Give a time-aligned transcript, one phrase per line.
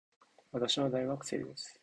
[0.51, 1.79] 私は大学生です。